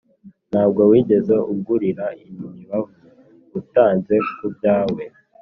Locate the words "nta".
0.49-0.63